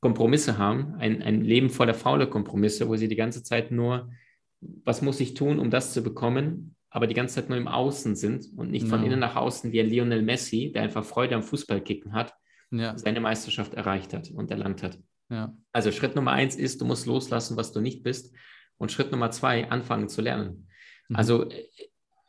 Kompromisse 0.00 0.56
haben, 0.56 0.94
ein, 0.94 1.20
ein 1.20 1.40
Leben 1.40 1.68
voller 1.68 1.94
faule 1.94 2.28
Kompromisse, 2.28 2.88
wo 2.88 2.94
sie 2.94 3.08
die 3.08 3.16
ganze 3.16 3.42
Zeit 3.42 3.72
nur, 3.72 4.12
was 4.60 5.02
muss 5.02 5.18
ich 5.18 5.34
tun, 5.34 5.58
um 5.58 5.70
das 5.70 5.92
zu 5.92 6.04
bekommen? 6.04 6.75
Aber 6.96 7.06
die 7.06 7.14
ganze 7.14 7.34
Zeit 7.34 7.50
nur 7.50 7.58
im 7.58 7.68
Außen 7.68 8.16
sind 8.16 8.46
und 8.56 8.70
nicht 8.70 8.88
von 8.88 9.04
innen 9.04 9.20
nach 9.20 9.36
außen 9.36 9.70
wie 9.70 9.80
ein 9.80 9.90
Lionel 9.90 10.22
Messi, 10.22 10.72
der 10.72 10.80
einfach 10.80 11.04
Freude 11.04 11.34
am 11.34 11.42
Fußballkicken 11.42 12.14
hat, 12.14 12.32
ja. 12.70 12.96
seine 12.96 13.20
Meisterschaft 13.20 13.74
erreicht 13.74 14.14
hat 14.14 14.30
und 14.30 14.50
erlangt 14.50 14.82
hat. 14.82 14.98
Ja. 15.28 15.54
Also 15.74 15.92
Schritt 15.92 16.16
Nummer 16.16 16.32
eins 16.32 16.56
ist, 16.56 16.80
du 16.80 16.86
musst 16.86 17.04
loslassen, 17.04 17.58
was 17.58 17.72
du 17.72 17.82
nicht 17.82 18.02
bist. 18.02 18.34
Und 18.78 18.92
Schritt 18.92 19.12
Nummer 19.12 19.30
zwei, 19.30 19.68
anfangen 19.68 20.08
zu 20.08 20.22
lernen. 20.22 20.68
Mhm. 21.10 21.16
Also 21.16 21.50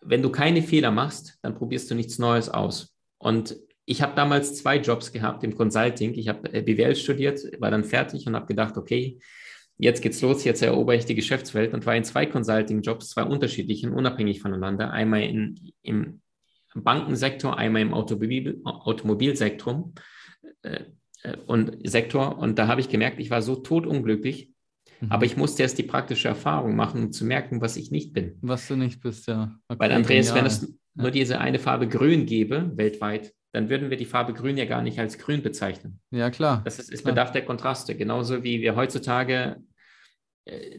wenn 0.02 0.22
du 0.22 0.32
keine 0.32 0.62
Fehler 0.62 0.92
machst, 0.92 1.40
dann 1.44 1.56
probierst 1.56 1.90
du 1.90 1.96
nichts 1.96 2.20
Neues 2.20 2.50
aus. 2.50 2.94
Und 3.20 3.56
ich 3.86 4.02
habe 4.02 4.18
damals 4.18 4.58
zwei 4.58 4.80
Jobs 4.80 5.14
gehabt 5.14 5.46
im 5.46 5.56
Consulting. 5.56 6.14
Ich 6.16 6.28
habe 6.28 6.62
BWL 6.62 6.98
studiert, 6.98 7.40
war 7.62 7.72
dann 7.72 7.86
fertig 7.86 8.28
und 8.28 8.36
habe 8.36 8.48
gedacht, 8.48 8.76
okay, 8.76 9.18
jetzt 9.78 10.02
geht's 10.02 10.22
los, 10.22 10.44
jetzt 10.44 10.62
erobere 10.62 10.96
ich 10.96 11.06
die 11.06 11.16
Geschäftswelt 11.16 11.74
und 11.74 11.86
war 11.86 11.96
in 11.96 12.04
zwei 12.04 12.26
Consulting-Jobs, 12.26 13.10
zwei 13.10 13.24
unterschiedlichen, 13.24 13.94
unabhängig 13.94 14.42
voneinander. 14.42 14.92
Einmal 14.92 15.24
in, 15.24 15.74
im 15.82 16.22
Bankensektor, 16.76 17.58
einmal 17.58 17.82
im 17.82 17.94
Automobil, 17.94 18.62
Automobilsektor 18.64 19.92
äh, 20.64 20.86
äh, 21.24 21.38
und 21.46 21.88
Sektor. 21.88 22.38
Und 22.38 22.60
da 22.60 22.68
habe 22.68 22.82
ich 22.82 22.90
gemerkt, 22.90 23.20
ich 23.20 23.30
war 23.30 23.42
so 23.42 23.56
totunglücklich, 23.56 24.52
mhm. 25.00 25.12
aber 25.12 25.26
ich 25.26 25.38
musste 25.38 25.64
erst 25.64 25.78
die 25.78 25.84
praktische 25.84 26.28
Erfahrung 26.28 26.76
machen, 26.76 27.06
um 27.06 27.12
zu 27.12 27.26
merken, 27.26 27.62
was 27.62 27.78
ich 27.78 27.92
nicht 27.92 28.14
bin. 28.14 28.38
Was 28.42 28.68
du 28.68 28.76
nicht 28.76 29.02
bist, 29.02 29.28
ja. 29.28 29.56
Okay, 29.68 29.80
Weil 29.80 29.92
Andreas, 29.92 30.28
genial. 30.28 30.44
wenn 30.44 30.48
es 30.48 30.74
nur 30.96 31.12
diese 31.12 31.40
eine 31.40 31.60
Farbe 31.60 31.88
grün 31.88 32.26
gäbe, 32.26 32.72
weltweit, 32.76 33.34
dann 33.54 33.70
würden 33.70 33.90
wir 33.90 33.98
die 33.98 34.06
Farbe 34.06 34.34
grün 34.34 34.58
ja 34.58 34.66
gar 34.66 34.82
nicht 34.82 35.00
als 35.00 35.18
grün 35.18 35.42
bezeichnen. 35.42 36.00
Ja, 36.12 36.30
klar. 36.30 36.62
Das 36.66 36.80
ist, 36.80 36.92
es 36.92 37.02
bedarf 37.02 37.32
der 37.32 37.46
Kontraste. 37.46 37.96
Genauso 37.96 38.44
wie 38.44 38.62
wir 38.62 38.76
heutzutage 38.76 39.58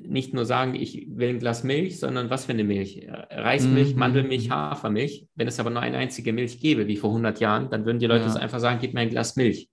nicht 0.06 0.34
nur 0.34 0.44
sagen, 0.44 0.74
ich 0.74 1.06
will 1.10 1.30
ein 1.30 1.38
Glas 1.38 1.64
Milch, 1.64 1.98
sondern 1.98 2.30
was 2.30 2.46
für 2.46 2.52
eine 2.52 2.64
Milch? 2.64 2.98
Äh, 2.98 3.10
Reismilch, 3.10 3.94
mhm. 3.94 3.98
Mandelmilch, 3.98 4.50
Hafermilch. 4.50 5.26
Wenn 5.34 5.48
es 5.48 5.60
aber 5.60 5.70
nur 5.70 5.82
eine 5.82 5.98
einzige 5.98 6.32
Milch 6.32 6.60
gäbe, 6.60 6.86
wie 6.86 6.96
vor 6.96 7.10
100 7.10 7.40
Jahren, 7.40 7.70
dann 7.70 7.84
würden 7.84 7.98
die 7.98 8.06
Leute 8.06 8.26
ja. 8.26 8.34
einfach 8.34 8.60
sagen, 8.60 8.78
gib 8.80 8.94
mir 8.94 9.00
ein 9.00 9.10
Glas 9.10 9.36
Milch. 9.36 9.68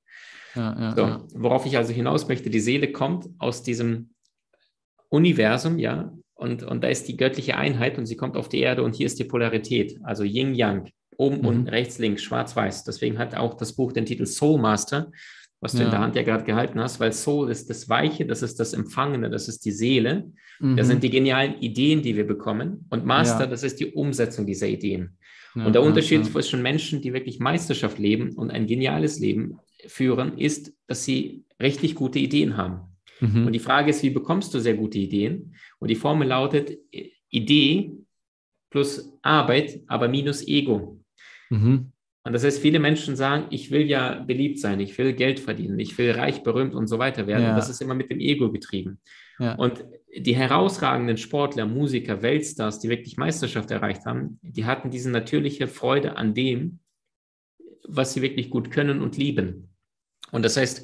Ja, 0.56 0.77
ja, 0.80 0.95
so, 0.95 1.42
worauf 1.42 1.65
ich 1.65 1.77
also 1.77 1.94
hinaus 1.94 2.27
möchte, 2.27 2.50
die 2.50 2.59
Seele 2.59 2.92
kommt 2.92 3.27
aus 3.39 3.62
diesem 3.62 4.12
Universum, 5.09 5.80
ja, 5.80 6.13
und, 6.33 6.63
und 6.63 6.83
da 6.83 6.89
ist 6.89 7.07
die 7.07 7.18
göttliche 7.18 7.57
Einheit 7.57 7.97
und 7.97 8.06
sie 8.06 8.18
kommt 8.18 8.36
auf 8.36 8.50
die 8.50 8.59
Erde 8.59 8.83
und 8.83 8.95
hier 8.95 9.06
ist 9.06 9.19
die 9.19 9.23
Polarität, 9.23 9.99
also 10.04 10.23
Yin-Yang. 10.23 10.90
Oben, 11.18 11.40
mhm. 11.40 11.45
unten, 11.45 11.68
rechts, 11.69 11.97
links, 11.97 12.23
schwarz, 12.23 12.56
weiß. 12.57 12.83
Deswegen 12.83 13.18
hat 13.18 13.35
auch 13.35 13.54
das 13.54 13.73
Buch 13.73 13.94
den 13.94 14.06
Titel 14.06 14.25
Soul 14.25 14.59
Master, 14.59 15.11
was 15.62 15.71
du 15.71 15.80
ja. 15.80 15.85
in 15.85 15.92
der 15.92 16.00
Hand 16.00 16.16
ja 16.16 16.24
gerade 16.24 16.44
gehalten 16.44 16.80
hast, 16.80 17.00
weil 17.00 17.12
Soul 17.12 17.50
ist 17.50 17.69
das 17.69 17.90
Weiche, 17.90 18.26
das 18.26 18.42
ist 18.42 18.59
das 18.59 18.74
Empfangene, 18.74 19.30
das 19.30 19.47
ist 19.47 19.66
die 19.66 19.71
Seele. 19.71 20.31
Mhm. 20.59 20.78
Das 20.78 20.88
sind 20.88 21.04
die 21.04 21.09
genialen 21.09 21.56
Ideen, 21.59 22.02
die 22.02 22.16
wir 22.16 22.28
bekommen. 22.28 22.85
Und 22.90 23.06
Master, 23.06 23.45
ja. 23.45 23.47
das 23.47 23.64
ist 23.64 23.80
die 23.80 23.88
Umsetzung 23.88 24.45
dieser 24.45 24.68
Ideen. 24.68 25.18
Ja, 25.56 25.66
und 25.66 25.74
der 25.74 25.83
Unterschied 25.83 26.26
zwischen 26.26 26.62
Menschen, 26.62 27.02
die 27.02 27.14
wirklich 27.14 27.40
Meisterschaft 27.40 27.97
leben 27.97 28.33
und 28.33 28.52
ein 28.52 28.68
geniales 28.68 29.19
Leben 29.19 29.57
führen, 29.88 30.38
ist, 30.38 30.74
dass 30.88 31.06
sie 31.06 31.45
richtig 31.62 31.95
gute 31.95 32.19
Ideen 32.19 32.57
haben. 32.57 32.81
Mhm. 33.21 33.47
Und 33.47 33.54
die 33.54 33.59
Frage 33.59 33.90
ist, 33.90 34.04
wie 34.04 34.09
bekommst 34.09 34.54
du 34.54 34.59
sehr 34.59 34.76
gute 34.76 35.00
Ideen? 35.00 35.56
Und 35.80 35.90
die 35.90 35.95
Formel 35.95 36.28
lautet 36.28 36.78
Idee 37.30 37.92
plus 38.69 39.09
Arbeit, 39.21 39.80
aber 39.88 40.09
minus 40.09 40.45
Ego. 40.45 41.00
Mhm. 41.50 41.92
Und 42.26 42.34
das 42.34 42.44
heißt, 42.44 42.60
viele 42.60 42.80
Menschen 42.80 43.16
sagen, 43.16 43.46
ich 43.52 43.70
will 43.70 43.84
ja 43.84 44.16
beliebt 44.16 44.60
sein, 44.60 44.80
ich 44.80 44.98
will 44.98 45.14
Geld 45.14 45.40
verdienen, 45.40 45.78
ich 45.78 45.96
will 46.00 46.10
reich, 46.10 46.42
berühmt 46.42 46.74
und 46.74 46.88
so 46.88 46.98
weiter 46.98 47.28
werden. 47.28 47.44
Ja. 47.44 47.50
Und 47.52 47.56
das 47.56 47.70
ist 47.70 47.84
immer 47.84 47.94
mit 47.94 48.10
dem 48.10 48.20
Ego 48.20 48.52
getrieben. 48.52 49.00
Ja. 49.38 49.54
Und 49.54 49.86
die 50.18 50.36
herausragenden 50.36 51.18
Sportler, 51.18 51.68
Musiker, 51.68 52.24
Weltstars, 52.24 52.80
die 52.80 52.90
wirklich 52.90 53.18
Meisterschaft 53.18 53.70
erreicht 53.70 54.06
haben, 54.08 54.40
die 54.42 54.66
hatten 54.66 54.90
diese 54.90 55.12
natürliche 55.12 55.68
Freude 55.68 56.18
an 56.18 56.34
dem, 56.34 56.80
was 57.88 58.14
sie 58.14 58.24
wirklich 58.24 58.50
gut 58.50 58.72
können 58.72 59.02
und 59.02 59.18
lieben. 59.18 59.70
Und 60.32 60.44
das 60.44 60.58
heißt, 60.58 60.84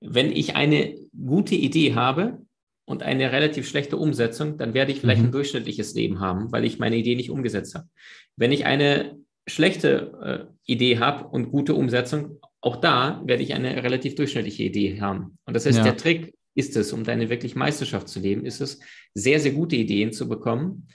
wenn 0.00 0.30
ich 0.30 0.54
eine 0.54 0.94
gute 1.12 1.56
Idee 1.56 1.96
habe 1.96 2.38
und 2.84 3.02
eine 3.02 3.32
relativ 3.32 3.68
schlechte 3.68 3.96
Umsetzung, 3.96 4.58
dann 4.58 4.74
werde 4.74 4.92
ich 4.92 5.00
vielleicht 5.00 5.22
mhm. 5.22 5.28
ein 5.28 5.32
durchschnittliches 5.32 5.94
Leben 5.94 6.20
haben, 6.20 6.52
weil 6.52 6.64
ich 6.64 6.78
meine 6.78 6.96
Idee 6.96 7.16
nicht 7.16 7.30
umgesetzt 7.30 7.74
habe. 7.74 7.88
Wenn 8.36 8.52
ich 8.52 8.64
eine 8.64 9.18
schlechte 9.48 10.48
äh, 10.66 10.72
Idee 10.72 10.98
habe 10.98 11.28
und 11.28 11.50
gute 11.50 11.74
Umsetzung, 11.74 12.38
auch 12.60 12.76
da 12.76 13.22
werde 13.24 13.42
ich 13.42 13.54
eine 13.54 13.82
relativ 13.82 14.14
durchschnittliche 14.14 14.64
Idee 14.64 15.00
haben. 15.00 15.38
Und 15.44 15.54
das 15.54 15.66
heißt, 15.66 15.78
ja. 15.78 15.84
der 15.84 15.96
Trick 15.96 16.34
ist 16.54 16.76
es, 16.76 16.92
um 16.92 17.04
deine 17.04 17.30
wirklich 17.30 17.54
Meisterschaft 17.54 18.08
zu 18.08 18.20
leben, 18.20 18.44
ist 18.44 18.60
es, 18.60 18.80
sehr, 19.14 19.40
sehr 19.40 19.52
gute 19.52 19.76
Ideen 19.76 20.12
zu 20.12 20.28
bekommen. 20.28 20.88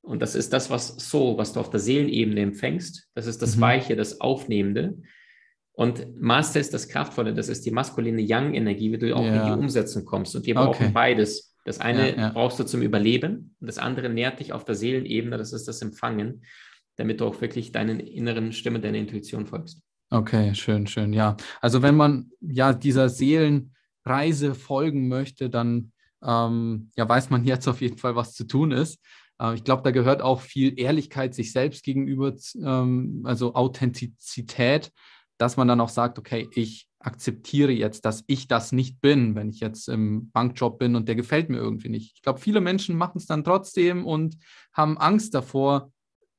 Und 0.00 0.22
das 0.22 0.34
ist 0.34 0.52
das, 0.52 0.70
was 0.70 0.96
so, 0.96 1.36
was 1.36 1.52
du 1.52 1.60
auf 1.60 1.70
der 1.70 1.80
Seelenebene 1.80 2.40
empfängst. 2.40 3.08
Das 3.14 3.26
ist 3.26 3.42
das 3.42 3.56
mhm. 3.56 3.60
Weiche, 3.62 3.96
das 3.96 4.20
Aufnehmende. 4.20 4.96
Und 5.72 6.20
Master 6.20 6.60
ist 6.60 6.72
das 6.72 6.88
Kraftvolle, 6.88 7.34
das 7.34 7.48
ist 7.48 7.66
die 7.66 7.70
maskuline 7.70 8.22
Yang-Energie, 8.22 8.92
wie 8.92 8.98
du 8.98 9.14
auch 9.14 9.24
ja. 9.24 9.42
in 9.42 9.46
die 9.46 9.64
Umsetzung 9.64 10.04
kommst. 10.04 10.34
Und 10.34 10.46
wir 10.46 10.54
brauchen 10.54 10.86
okay. 10.86 10.90
beides. 10.92 11.56
Das 11.64 11.80
eine 11.80 12.10
ja, 12.10 12.16
ja. 12.16 12.28
brauchst 12.30 12.58
du 12.58 12.64
zum 12.64 12.80
Überleben 12.82 13.54
und 13.60 13.66
das 13.66 13.78
andere 13.78 14.08
nährt 14.08 14.40
dich 14.40 14.52
auf 14.52 14.64
der 14.64 14.74
Seelenebene, 14.74 15.36
das 15.36 15.52
ist 15.52 15.68
das 15.68 15.82
Empfangen, 15.82 16.42
damit 16.98 17.20
du 17.20 17.26
auch 17.26 17.40
wirklich 17.40 17.72
deinen 17.72 18.00
inneren 18.00 18.52
Stimme, 18.52 18.80
deiner 18.80 18.98
Intuition 18.98 19.46
folgst. 19.46 19.80
Okay, 20.10 20.54
schön, 20.54 20.86
schön, 20.86 21.12
ja. 21.12 21.36
Also 21.60 21.82
wenn 21.82 21.96
man 21.96 22.30
ja 22.40 22.72
dieser 22.72 23.08
Seelenreise 23.08 24.54
folgen 24.54 25.08
möchte, 25.08 25.48
dann 25.48 25.92
ähm, 26.22 26.90
ja, 26.96 27.08
weiß 27.08 27.30
man 27.30 27.44
jetzt 27.44 27.68
auf 27.68 27.80
jeden 27.80 27.98
Fall, 27.98 28.16
was 28.16 28.34
zu 28.34 28.44
tun 28.44 28.72
ist. 28.72 29.00
Äh, 29.40 29.54
ich 29.54 29.64
glaube, 29.64 29.82
da 29.82 29.90
gehört 29.90 30.22
auch 30.22 30.40
viel 30.40 30.78
Ehrlichkeit 30.78 31.34
sich 31.34 31.52
selbst 31.52 31.84
gegenüber, 31.84 32.34
ähm, 32.62 33.22
also 33.24 33.54
Authentizität, 33.54 34.90
dass 35.36 35.56
man 35.56 35.68
dann 35.68 35.80
auch 35.80 35.88
sagt, 35.88 36.18
okay, 36.18 36.48
ich 36.52 36.88
akzeptiere 37.00 37.70
jetzt, 37.70 38.04
dass 38.04 38.24
ich 38.26 38.48
das 38.48 38.72
nicht 38.72 39.00
bin, 39.00 39.36
wenn 39.36 39.50
ich 39.50 39.60
jetzt 39.60 39.88
im 39.88 40.30
Bankjob 40.32 40.78
bin 40.78 40.96
und 40.96 41.06
der 41.06 41.14
gefällt 41.14 41.48
mir 41.48 41.58
irgendwie 41.58 41.90
nicht. 41.90 42.14
Ich 42.16 42.22
glaube, 42.22 42.40
viele 42.40 42.60
Menschen 42.60 42.96
machen 42.96 43.18
es 43.18 43.26
dann 43.26 43.44
trotzdem 43.44 44.04
und 44.04 44.36
haben 44.72 44.98
Angst 44.98 45.34
davor, 45.34 45.92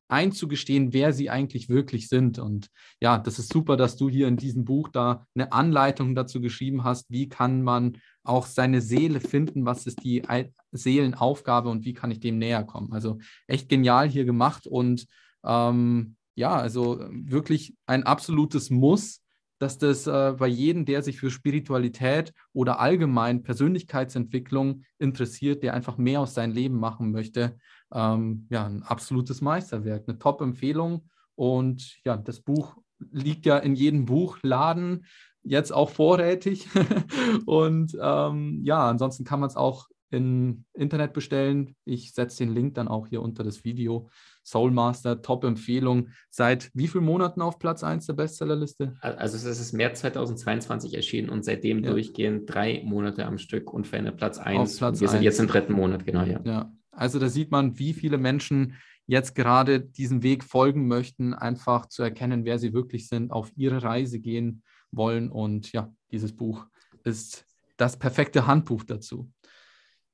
einzugestehen, 0.10 0.92
wer 0.92 1.14
sie 1.14 1.30
eigentlich 1.30 1.70
wirklich 1.70 2.10
sind. 2.10 2.40
Und 2.40 2.70
ja, 3.00 3.18
das 3.18 3.40
ist 3.40 3.54
super, 3.54 3.78
dass 3.78 3.96
du 3.96 4.10
hier 4.10 4.28
in 4.28 4.38
diesem 4.38 4.66
Buch 4.66 4.90
da 4.90 5.26
eine 5.36 5.52
Anleitung 5.52 6.16
dazu 6.16 6.42
geschrieben 6.42 6.84
hast, 6.84 7.10
wie 7.10 7.30
kann 7.30 7.62
man 7.62 7.98
auch 8.24 8.46
seine 8.46 8.82
Seele 8.82 9.20
finden, 9.20 9.66
was 9.66 9.88
ist 9.88 10.04
die 10.04 10.24
Seelenaufgabe 10.72 11.70
und 11.70 11.86
wie 11.86 11.94
kann 11.94 12.12
ich 12.12 12.20
dem 12.20 12.38
näher 12.38 12.64
kommen. 12.64 12.92
Also 12.92 13.20
echt 13.48 13.70
genial 13.70 14.10
hier 14.10 14.26
gemacht 14.26 14.68
und 14.68 15.06
ähm, 15.44 16.16
ja, 16.36 16.56
also 16.56 17.06
wirklich 17.12 17.76
ein 17.86 18.04
absolutes 18.04 18.70
Muss, 18.70 19.22
dass 19.60 19.78
das 19.78 20.08
äh, 20.08 20.34
bei 20.38 20.48
jedem, 20.48 20.86
der 20.86 21.04
sich 21.04 21.20
für 21.20 21.30
Spiritualität 21.30 22.34
oder 22.54 22.80
allgemein 22.80 23.44
Persönlichkeitsentwicklung 23.44 24.84
interessiert, 24.98 25.64
der 25.64 25.74
einfach 25.74 25.98
mehr 25.98 26.22
aus 26.22 26.34
seinem 26.34 26.54
Leben 26.54 26.80
machen 26.80 27.12
möchte, 27.12 27.58
ähm, 27.94 28.48
ja, 28.50 28.66
ein 28.66 28.84
absolutes 28.84 29.42
Meisterwerk, 29.42 30.04
eine 30.08 30.20
Top-Empfehlung. 30.20 31.10
Und 31.36 32.00
ja, 32.04 32.18
das 32.18 32.42
Buch 32.42 32.78
liegt 33.12 33.46
ja 33.46 33.58
in 33.58 33.76
jedem 33.76 34.06
Buchladen, 34.06 35.06
jetzt 35.44 35.72
auch 35.72 35.90
vorrätig. 35.90 36.68
und 37.46 37.98
ähm, 38.02 38.62
ja, 38.64 38.90
ansonsten 38.90 39.24
kann 39.24 39.40
man 39.40 39.50
es 39.50 39.56
auch 39.56 39.88
im 40.12 40.66
Internet 40.74 41.14
bestellen. 41.14 41.76
Ich 41.86 42.14
setze 42.14 42.44
den 42.44 42.54
Link 42.54 42.76
dann 42.76 42.88
auch 42.88 43.08
hier 43.08 43.22
unter 43.22 43.44
das 43.44 43.64
Video. 43.64 44.10
Soulmaster, 44.44 45.22
Top-Empfehlung. 45.22 46.10
Seit 46.32 46.72
wie 46.74 46.88
vielen 46.88 47.04
Monaten 47.04 47.42
auf 47.42 47.60
Platz 47.60 47.84
1 47.84 48.08
der 48.08 48.14
Bestsellerliste? 48.14 48.96
Also 49.02 49.38
es 49.38 49.60
ist 49.60 49.74
März 49.74 50.00
2022 50.00 50.96
erschienen 50.96 51.30
und 51.30 51.46
seitdem 51.46 51.84
ja. 51.84 51.92
durchgehend 51.92 52.52
drei 52.52 52.82
Monate 52.84 53.26
am 53.26 53.38
Stück 53.38 53.72
und 53.72 53.86
verändert 53.86 54.18
Platz 54.18 54.40
1. 54.40 54.78
Platz 54.78 55.00
Wir 55.00 55.08
1. 55.08 55.12
sind 55.12 55.22
jetzt 55.22 55.40
im 55.40 55.48
dritten 55.48 55.74
Monat, 55.74 56.06
genau, 56.06 56.24
ja. 56.24 56.42
Ja, 56.44 56.74
also 57.00 57.18
da 57.18 57.30
sieht 57.30 57.50
man, 57.50 57.80
wie 57.80 57.94
viele 57.94 58.18
Menschen 58.18 58.76
jetzt 59.08 59.34
gerade 59.34 59.80
diesem 59.80 60.22
Weg 60.22 60.44
folgen 60.44 60.88
möchten, 60.88 61.34
einfach 61.34 61.86
zu 61.88 62.04
erkennen, 62.04 62.44
wer 62.44 62.60
sie 62.60 62.74
wirklich 62.74 63.08
sind, 63.08 63.32
auf 63.32 63.52
ihre 63.56 63.82
Reise 63.82 64.20
gehen 64.20 64.64
wollen. 64.92 65.32
Und 65.32 65.72
ja, 65.72 65.94
dieses 66.12 66.36
Buch 66.36 66.68
ist 67.06 67.46
das 67.78 67.98
perfekte 67.98 68.48
Handbuch 68.48 68.84
dazu. 68.84 69.32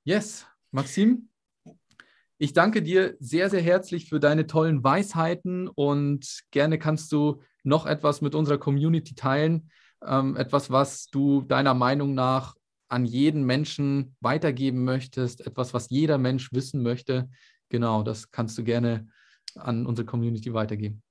Yes, 0.04 0.46
Maxim, 0.72 1.30
ich 2.38 2.54
danke 2.54 2.84
dir 2.84 3.18
sehr, 3.20 3.50
sehr 3.50 3.62
herzlich 3.62 4.08
für 4.08 4.20
deine 4.20 4.46
tollen 4.46 4.84
Weisheiten 4.84 5.68
und 5.68 6.44
gerne 6.51 6.77
kannst 6.77 7.12
du 7.12 7.42
noch 7.63 7.88
etwas 7.88 8.22
mit 8.22 8.36
unserer 8.36 8.60
Community 8.60 9.15
teilen. 9.15 9.72
Ähm, 10.06 10.36
etwas, 10.36 10.70
was 10.70 11.08
du 11.08 11.42
deiner 11.42 11.74
Meinung 11.74 12.13
nach 12.13 12.56
an 12.88 13.06
jeden 13.06 13.44
Menschen 13.44 14.15
weitergeben 14.20 14.84
möchtest, 14.84 15.46
etwas, 15.46 15.74
was 15.74 15.89
jeder 15.89 16.18
Mensch 16.18 16.51
wissen 16.54 16.84
möchte. 16.84 17.30
Genau, 17.70 18.04
das 18.04 18.32
kannst 18.32 18.58
du 18.58 18.63
gerne 18.63 19.08
an 19.56 19.86
unsere 19.86 20.06
Community 20.06 20.54
weitergeben. 20.54 21.01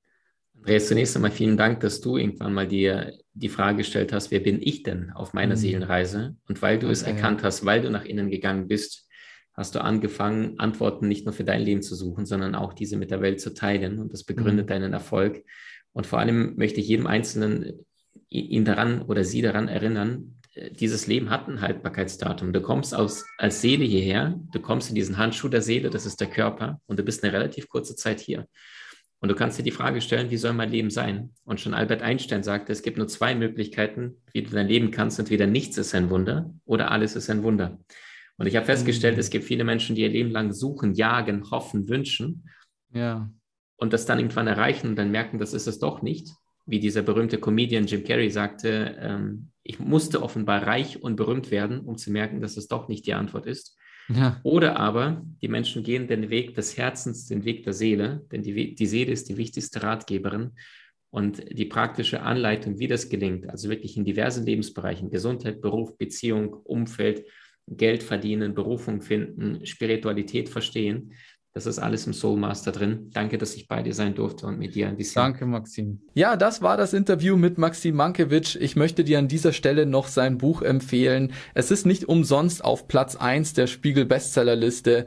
Andreas, 0.57 0.89
zunächst 0.89 1.17
einmal 1.17 1.31
vielen 1.31 1.57
Dank, 1.57 1.81
dass 1.81 2.01
du 2.01 2.17
irgendwann 2.17 2.55
mal 2.55 2.69
dir 2.69 3.13
die 3.35 3.49
Frage 3.49 3.79
gestellt 3.79 4.13
hast, 4.13 4.31
wer 4.31 4.41
bin 4.41 4.63
ich 4.63 4.83
denn 4.83 5.11
auf 5.11 5.35
meiner 5.35 5.57
mhm. 5.57 5.61
Seelenreise? 5.61 6.37
Und 6.49 6.63
weil 6.63 6.79
du 6.79 6.87
okay. 6.87 6.93
es 6.93 7.03
erkannt 7.03 7.43
hast, 7.43 7.65
weil 7.65 7.83
du 7.83 7.91
nach 7.91 8.05
innen 8.05 8.31
gegangen 8.31 8.69
bist, 8.69 9.09
hast 9.53 9.75
du 9.75 9.83
angefangen, 9.83 10.59
Antworten 10.59 11.09
nicht 11.09 11.27
nur 11.27 11.35
für 11.35 11.45
dein 11.45 11.63
Leben 11.63 11.83
zu 11.83 11.95
suchen, 11.95 12.25
sondern 12.25 12.55
auch 12.55 12.73
diese 12.73 12.97
mit 12.97 13.11
der 13.11 13.21
Welt 13.21 13.41
zu 13.41 13.53
teilen. 13.53 13.99
Und 13.99 14.13
das 14.13 14.25
begründet 14.25 14.67
mhm. 14.67 14.69
deinen 14.69 14.93
Erfolg. 14.93 15.45
Und 15.93 16.07
vor 16.07 16.19
allem 16.19 16.57
möchte 16.57 16.81
ich 16.81 16.89
jedem 16.89 17.07
Einzelnen 17.07 17.85
ihn 18.29 18.65
daran 18.65 19.03
oder 19.03 19.23
sie 19.25 19.43
daran 19.43 19.69
erinnern, 19.69 20.41
dieses 20.57 21.07
Leben 21.07 21.31
hat 21.31 21.49
ein 21.49 21.61
Haltbarkeitsdatum. 21.61 22.53
Du 22.53 22.61
kommst 22.61 22.95
aus, 22.95 23.25
als 23.39 23.61
Seele 23.61 23.85
hierher, 23.85 24.39
du 24.53 24.61
kommst 24.61 24.89
in 24.89 24.95
diesen 24.95 25.19
Handschuh 25.19 25.49
der 25.49 25.63
Seele, 25.63 25.91
das 25.91 26.07
ist 26.07 26.21
der 26.21 26.29
Körper, 26.29 26.81
und 26.87 26.99
du 26.99 27.03
bist 27.03 27.25
eine 27.25 27.33
relativ 27.33 27.69
kurze 27.69 27.97
Zeit 27.97 28.21
hier. 28.21 28.47
Und 29.21 29.31
du 29.31 29.35
kannst 29.35 29.59
dir 29.59 29.63
die 29.63 29.71
Frage 29.71 30.01
stellen, 30.01 30.31
wie 30.31 30.37
soll 30.37 30.53
mein 30.53 30.71
Leben 30.71 30.91
sein? 30.91 31.31
Und 31.45 31.59
schon 31.59 31.73
Albert 31.73 32.03
Einstein 32.03 32.43
sagte, 32.43 32.73
es 32.73 32.83
gibt 32.83 32.99
nur 32.99 33.09
zwei 33.09 33.35
Möglichkeiten, 33.35 34.19
wie 34.33 34.43
du 34.43 34.51
dein 34.51 34.69
Leben 34.69 34.91
kannst. 34.91 35.19
Entweder 35.19 35.47
nichts 35.47 35.79
ist 35.79 35.95
ein 35.95 36.11
Wunder 36.11 36.53
oder 36.67 36.91
alles 36.91 37.17
ist 37.17 37.31
ein 37.31 37.43
Wunder. 37.43 37.79
Und 38.37 38.47
ich 38.47 38.57
habe 38.57 38.67
festgestellt, 38.67 39.15
mhm. 39.15 39.21
es 39.21 39.31
gibt 39.31 39.47
viele 39.47 39.65
Menschen, 39.65 39.97
die 39.97 40.03
ihr 40.03 40.11
Leben 40.11 40.31
lang 40.31 40.53
suchen, 40.53 40.93
jagen, 40.93 41.51
hoffen, 41.51 41.89
wünschen. 41.89 42.51
Ja. 42.93 43.31
Und 43.77 43.93
das 43.93 44.05
dann 44.05 44.19
irgendwann 44.19 44.47
erreichen 44.47 44.89
und 44.89 44.97
dann 44.97 45.11
merken, 45.11 45.39
das 45.39 45.55
ist 45.55 45.67
es 45.67 45.79
doch 45.79 46.03
nicht. 46.03 46.29
Wie 46.67 46.81
dieser 46.81 47.03
berühmte 47.03 47.39
Comedian 47.39 47.87
Jim 47.87 48.05
Carrey 48.05 48.31
sagte, 48.31 48.97
ähm, 48.99 49.51
ich 49.63 49.79
musste 49.79 50.23
offenbar 50.23 50.67
reich 50.67 51.03
und 51.03 51.17
berühmt 51.17 51.51
werden, 51.51 51.81
um 51.81 51.97
zu 51.97 52.11
merken, 52.11 52.41
dass 52.41 52.57
es 52.57 52.69
doch 52.69 52.89
nicht 52.89 53.07
die 53.07 53.15
Antwort 53.15 53.47
ist. 53.47 53.77
Ja. 54.09 54.41
Oder 54.43 54.77
aber 54.77 55.23
die 55.41 55.49
Menschen 55.49 55.83
gehen 55.83 56.07
den 56.07 56.29
Weg 56.29 56.55
des 56.55 56.77
Herzens, 56.77 57.27
den 57.27 57.45
Weg 57.45 57.65
der 57.65 57.73
Seele, 57.73 58.27
denn 58.31 58.43
die, 58.43 58.75
die 58.75 58.87
Seele 58.87 59.13
ist 59.13 59.29
die 59.29 59.39
wichtigste 59.39 59.83
Ratgeberin 59.83 60.53
und 61.11 61.43
die 61.51 61.65
praktische 61.65 62.23
Anleitung, 62.23 62.79
wie 62.79 62.89
das 62.89 63.09
gelingt, 63.09 63.49
also 63.49 63.71
wirklich 63.71 63.97
in 63.97 64.05
diversen 64.05 64.45
Lebensbereichen, 64.45 65.11
Gesundheit, 65.11 65.61
Beruf, 65.61 65.97
Beziehung, 65.97 66.53
Umfeld, 66.53 67.25
Geld 67.67 68.03
verdienen, 68.03 68.55
Berufung 68.55 69.01
finden, 69.01 69.65
Spiritualität 69.65 70.51
verstehen, 70.51 71.13
das 71.55 71.67
ist 71.67 71.79
alles 71.79 72.05
im 72.09 72.13
Soul 72.13 72.37
Master 72.37 72.73
drin. 72.73 73.11
Danke, 73.13 73.39
dass 73.39 73.55
ich 73.55 73.69
bei 73.69 73.81
dir 73.81 73.95
sein 73.95 74.17
durfte 74.17 74.45
und 74.47 74.59
mit 74.59 74.75
dir 74.75 74.89
ein 74.89 74.97
bisschen. 74.97 75.23
Danke, 75.23 75.47
Maxim. 75.47 76.01
Ja, 76.13 76.37
das 76.37 76.63
war 76.63 76.77
das 76.77 76.93
Interview 76.93 77.37
mit 77.37 77.59
Maxim 77.59 77.95
Mankiewicz. 77.95 78.57
Ich 78.57 78.75
möchte 78.75 79.05
dir 79.05 79.21
an 79.21 79.29
dieser 79.29 79.53
Stelle 79.53 79.87
noch 79.87 80.09
sein 80.09 80.37
Buch 80.37 80.63
empfehlen. 80.63 81.33
Es 81.55 81.71
ist 81.71 81.87
nicht 81.87 82.07
umsonst 82.07 82.65
auf 82.65 82.89
Platz 82.89 83.15
eins 83.15 83.53
der 83.53 83.69
Spiegel 83.69 84.05
Bestsellerliste 84.05 85.07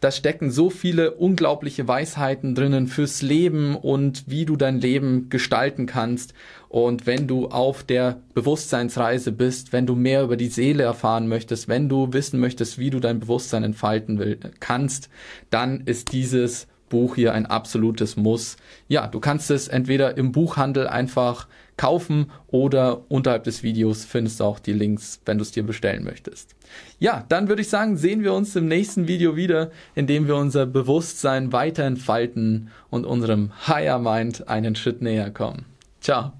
da 0.00 0.12
stecken 0.12 0.52
so 0.52 0.70
viele 0.70 1.14
unglaubliche 1.14 1.88
Weisheiten 1.88 2.54
drinnen 2.54 2.86
fürs 2.86 3.20
Leben 3.20 3.74
und 3.74 4.24
wie 4.28 4.44
du 4.44 4.54
dein 4.56 4.80
Leben 4.80 5.28
gestalten 5.28 5.86
kannst. 5.86 6.34
Und 6.68 7.06
wenn 7.06 7.26
du 7.26 7.48
auf 7.48 7.82
der 7.82 8.20
Bewusstseinsreise 8.34 9.32
bist, 9.32 9.72
wenn 9.72 9.86
du 9.86 9.94
mehr 9.94 10.22
über 10.22 10.36
die 10.36 10.48
Seele 10.48 10.82
erfahren 10.82 11.28
möchtest, 11.28 11.68
wenn 11.68 11.88
du 11.88 12.12
wissen 12.12 12.40
möchtest, 12.40 12.78
wie 12.78 12.90
du 12.90 13.00
dein 13.00 13.20
Bewusstsein 13.20 13.64
entfalten 13.64 14.18
will, 14.18 14.38
kannst, 14.60 15.08
dann 15.50 15.80
ist 15.80 16.12
dieses 16.12 16.66
Buch 16.88 17.14
hier 17.14 17.34
ein 17.34 17.46
absolutes 17.46 18.16
Muss. 18.16 18.56
Ja, 18.88 19.06
du 19.06 19.20
kannst 19.20 19.50
es 19.50 19.68
entweder 19.68 20.16
im 20.16 20.32
Buchhandel 20.32 20.86
einfach 20.86 21.46
kaufen 21.76 22.30
oder 22.48 23.02
unterhalb 23.08 23.44
des 23.44 23.62
Videos 23.62 24.04
findest 24.04 24.40
du 24.40 24.44
auch 24.44 24.58
die 24.58 24.72
Links, 24.72 25.20
wenn 25.24 25.38
du 25.38 25.42
es 25.42 25.52
dir 25.52 25.62
bestellen 25.62 26.04
möchtest. 26.04 26.54
Ja, 26.98 27.24
dann 27.28 27.48
würde 27.48 27.62
ich 27.62 27.68
sagen, 27.68 27.96
sehen 27.96 28.22
wir 28.22 28.34
uns 28.34 28.56
im 28.56 28.66
nächsten 28.66 29.06
Video 29.06 29.36
wieder, 29.36 29.70
in 29.94 30.06
dem 30.06 30.26
wir 30.26 30.36
unser 30.36 30.66
Bewusstsein 30.66 31.52
weiter 31.52 31.84
entfalten 31.84 32.70
und 32.90 33.04
unserem 33.04 33.52
Higher 33.68 33.98
Mind 33.98 34.48
einen 34.48 34.74
Schritt 34.74 35.00
näher 35.02 35.30
kommen. 35.30 35.66
Ciao. 36.00 36.38